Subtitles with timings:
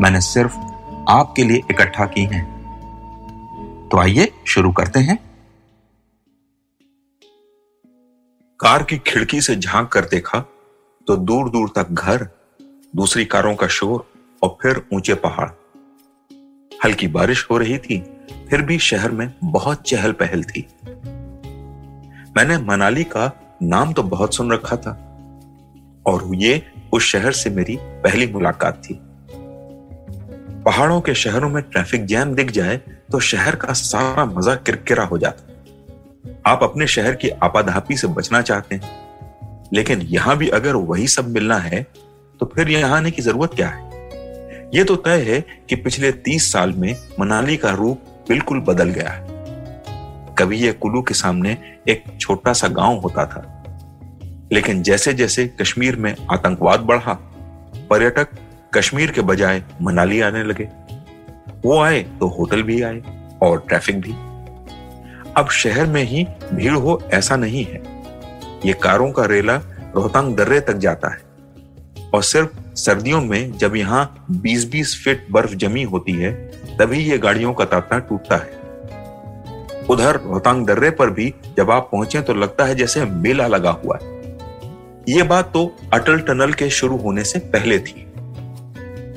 [0.00, 0.56] मैंने सिर्फ़
[1.08, 2.44] आपके लिए इकट्ठा की हैं।
[3.92, 5.16] तो आइए शुरू करते हैं।
[8.60, 10.40] कार की खिड़की से झाँक कर देखा
[11.06, 12.28] तो दूर दूर तक घर,
[12.96, 15.48] दूसरी कारों का शोर और फिर ऊँचे पहाड़।
[16.84, 17.98] हल्की बारिश हो रही थी,
[18.50, 20.66] फिर भी शहर में बहुत चहल पहल थी।
[22.36, 23.30] मैंने मनाली का
[23.62, 24.90] नाम तो बहुत सुन रखा था,
[26.06, 29.00] और ये उस शहर से मेरी पहली मुलाकात थी।
[30.66, 32.76] पहाड़ों के शहरों में ट्रैफ़िक जैम दिख जाए
[33.12, 38.40] तो शहर का सारा मज़ा किरकिरा हो जाता। आप अपने शहर की आपाधापी से बचना
[38.42, 38.90] चाहते हैं,
[39.74, 41.82] लेकिन यहाँ भी अगर वही सब मिलना है
[42.40, 43.84] तो फिर यहाँ आने की ज़रूरत क्या है?
[44.74, 49.10] यह तो तय है कि पिछले तीस साल में मनाली का रूप बिल्कुल बदल गया
[49.10, 51.56] है। कभी यह कुल्लू के सामने
[51.88, 53.42] एक छोटा सा गाँव होता था,
[54.52, 57.12] लेकिन जैसे जैसे कश्मीर में आतंकवाद बढ़ा,
[57.90, 58.28] पर्यटक
[58.74, 60.68] कश्मीर के बजाय मनाली आने लगे।
[61.64, 63.02] वो आए तो होटल भी आए
[63.42, 64.12] और ट्रैफ़िक भी।
[65.36, 67.82] अब शहर में ही भीड़ हो ऐसा नहीं है।
[68.66, 69.56] ये कारों का रेला
[69.96, 71.18] रोहतांग दर्रे तक जाता है।
[72.14, 76.32] और सिर्फ़ सर्दियों में जब यहाँ 20-20 फीट बर्फ़ जमी होती है,
[76.78, 78.66] तभी ये गाड़ियों का तांता टूटता है।
[79.90, 83.98] उधर रोहतांग दर्रे पर भी जब आप पहुँचे तो लगता है जैसे मेला लगा हुआ
[84.02, 84.08] है।
[85.08, 88.05] ये बात तो अटल टनल के शुरू होने से पहले थी।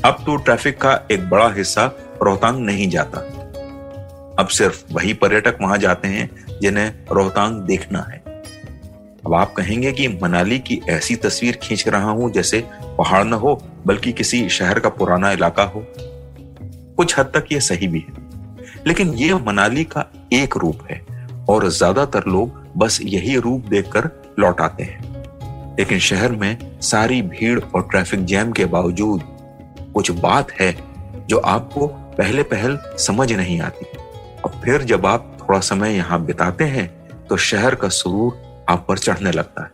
[0.05, 1.85] अब तो ट्रैफ़िक का एक बड़ा हिस्सा
[2.23, 3.19] रोहतांग नहीं जाता।
[4.39, 8.17] अब सिर्फ़ वही पर्यटक वहाँ जाते हैं जिन्हें रोहतांग देखना है।
[9.25, 12.63] अब आप कहेंगे कि मनाली की ऐसी तस्वीर खींच रहा हूँ जैसे
[12.97, 15.85] पहाड़ न हो, बल्कि किसी शहर का पुराना इलाका हो।
[16.97, 18.27] कुछ हद तक यह सही भी है।
[18.87, 21.01] लेकिन यह मनाली का एक रूप है
[21.49, 24.09] और ज़्यादातर लोग बस यही रूप देखकर
[24.39, 29.23] लौट आते हैं। लेकिन शहर में सारी भीड़ और ट्रैफ़िक जैम के बावजूद
[29.93, 30.71] कुछ बात है
[31.27, 36.63] जो आपको पहले पहल समझ नहीं आती। और फिर जब आप थोड़ा समय यहाँ बिताते
[36.65, 36.87] हैं
[37.27, 39.71] तो शहर का सुरूर आप पर चढ़ने लगता है।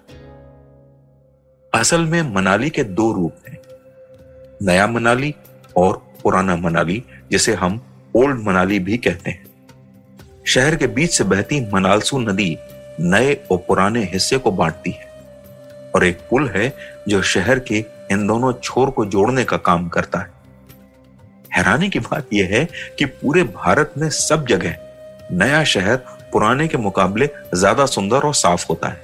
[1.73, 3.57] असल में मनाली के दो रूप हैं,
[4.61, 5.33] नया मनाली
[5.75, 7.81] और पुराना मनाली, जिसे हम
[8.15, 9.45] ओल्ड मनाली भी कहते हैं।
[10.47, 12.57] शहर के बीच से बहती मनालसू नदी
[13.01, 15.05] नए और पुराने हिस्से को बांटती है
[15.95, 16.73] और एक पुल है
[17.07, 20.33] जो शहर के इन दोनों छोर को जोड़ने का काम करता है।
[21.51, 22.67] हैरानी की बात यह है
[22.99, 24.75] कि पूरे भारत में सब जगह
[25.31, 25.95] नया शहर
[26.31, 29.03] पुराने के मुकाबले ज़्यादा सुंदर और साफ़ होता है।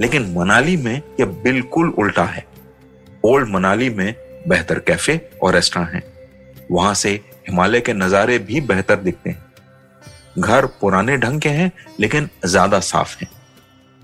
[0.00, 2.44] लेकिन मनाली में यह बिल्कुल उल्टा है।
[3.24, 4.14] ओल्ड मनाली में
[4.48, 6.02] बेहतर कैफ़े और रेस्टोरेंट हैं।
[6.70, 7.10] वहाँ से
[7.48, 9.50] हिमालय के नजारे भी बेहतर दिखते हैं।
[10.38, 11.70] घर पुराने ढंग के हैं,
[12.00, 13.30] लेकिन ज़्यादा साफ़ हैं।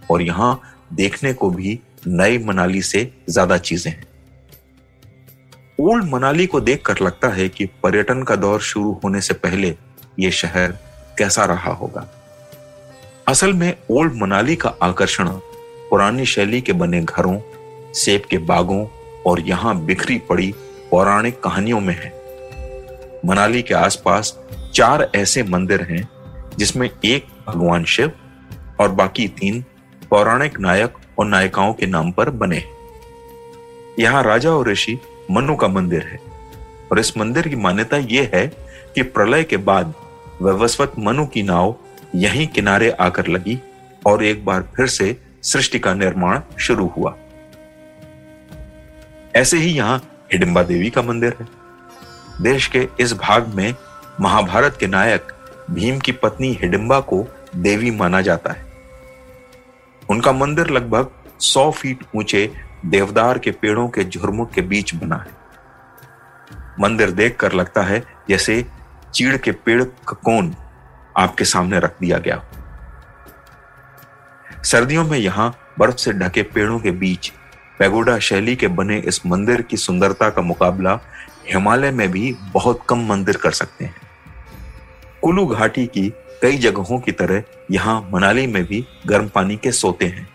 [0.00, 0.60] और यहाँ
[0.92, 1.78] देखने को भी
[2.08, 4.06] नई मनाली से ज़्यादा चीज़ें हैं।
[5.80, 9.74] ओल्ड मनाली को देखकर लगता है कि पर्यटन का दौर शुरू होने से पहले
[10.20, 10.72] यह शहर
[11.18, 12.06] कैसा रहा होगा।
[13.28, 15.28] असल में ओल्ड मनाली का आकर्षण
[15.90, 17.38] पुरानी शैली के बने घरों,
[17.94, 18.84] सेब के बागों
[19.26, 20.52] और यहाँ बिखरी पड़ी
[20.90, 22.12] पौराणिक कहानियों में है।
[23.26, 24.36] मनाली के आसपास
[24.74, 26.08] चार ऐसे मंदिर हैं
[26.58, 28.12] जिसमें एक भगवान शिव
[28.80, 29.64] और बाकी तीन
[30.02, 32.64] पौराणिक नायक और नायिकाओं के नाम पर बने।
[33.98, 34.98] यहाँ राजा और ऋषि
[35.30, 36.20] मनु का मंदिर है।
[36.92, 38.46] और इस मंदिर की मान्यता यह है
[38.94, 39.94] कि प्रलय के बाद
[40.42, 41.76] वैवस्वत मनु की नाव
[42.14, 43.58] यहीं किनारे आकर लगी
[44.06, 47.16] और एक बार फिर से सृष्टि का निर्माण शुरू हुआ।
[49.36, 51.48] ऐसे ही यहाँ हिडिंबा देवी का मंदिर है।
[52.42, 53.74] देश के इस भाग में
[54.20, 55.32] महाभारत के नायक
[55.70, 57.26] भीम की पत्नी हिडिंबा को
[57.56, 58.67] देवी माना जाता है।
[60.10, 61.10] उनका मंदिर लगभग
[61.42, 62.50] 100 फीट ऊँचे
[62.86, 65.36] देवदार के पेड़ों के झुरमुट के बीच बना है।
[66.80, 68.64] मंदिर देखकर लगता है जैसे
[69.14, 70.54] चीड़ के पेड़ का कोन
[71.16, 72.42] आपके सामने रख दिया गया
[74.64, 77.32] सर्दियों में यहाँ बर्फ़ से ढके पेड़ों के बीच
[77.78, 80.98] पैगोडा शैली के बने इस मंदिर की सुंदरता का मुकाबला
[81.48, 83.94] हिमालय में भी बहुत कम मंदिर कर सकते हैं।
[85.22, 86.12] कुल्लू घाटी की
[86.42, 90.28] कई जगहों की तरह यहाँ मनाली में भी गर्म पानी के सोते हैं।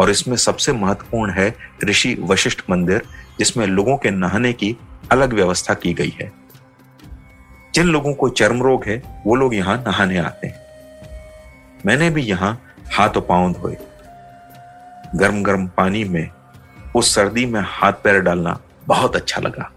[0.00, 1.54] और इसमें सबसे महत्वपूर्ण है
[1.84, 3.02] ऋषि वशिष्ठ मंदिर,
[3.38, 4.76] जिसमें लोगों के नहाने की
[5.12, 6.30] अलग व्यवस्था की गई है।
[7.74, 10.58] जिन लोगों को चर्म रोग है, वो लोग यहाँ नहाने आते हैं।
[11.86, 12.52] मैंने भी यहाँ
[12.92, 13.76] हाथ पाँव धोए।
[15.16, 16.30] गर्म गर्म पानी में
[16.96, 19.70] उस सर्दी में हाथ पैर डालना बहुत अच्छा लगा।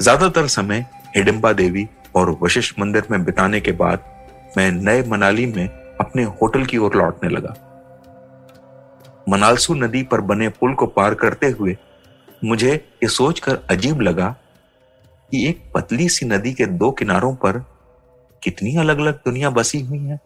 [0.00, 0.84] ज़्यादातर समय
[1.16, 4.04] हिडिम्बा देवी और वशिष्ठ मंदिर में बिताने के बाद
[4.56, 5.68] मैं नए मनाली में
[6.00, 7.54] अपने होटल की ओर लौटने लगा।
[9.28, 11.76] मनालसू नदी पर बने पुल को पार करते हुए
[12.44, 14.28] मुझे ये सोचकर अजीब लगा
[15.30, 17.58] कि एक पतली सी नदी के दो किनारों पर
[18.42, 20.18] कितनी अलग अलग दुनिया बसी हुई है।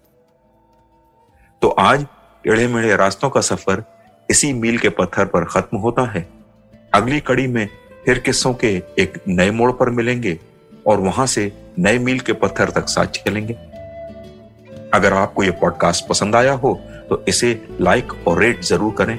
[1.62, 2.06] तो आज
[2.44, 3.82] टेढ़े मेढ़े रास्तों का सफ़र
[4.30, 6.26] इसी मील के पत्थर पर खत्म होता है।
[6.94, 7.68] अगली कड़ी में
[8.04, 10.38] फिर किस्सों के एक नए मोड़ पर मिलेंगे।
[10.86, 13.54] और वहाँ से नए मील के पत्थर तक साथ चलेंगे।
[14.94, 16.74] अगर आपको यह पॉडकास्ट पसंद आया हो
[17.10, 19.18] तो इसे लाइक और रेट ज़रूर करें।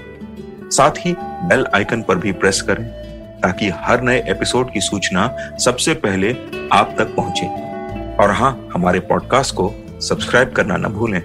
[0.72, 2.86] साथ ही बेल आइकन पर भी प्रेस करें,
[3.42, 5.28] ताकि हर नए एपिसोड की सूचना
[5.66, 6.32] सबसे पहले
[6.74, 7.48] आप तक पहुँचे।
[8.16, 11.22] और हाँ हमारे पॉडकास्ट को सब्सक्राइब करना न भूलें।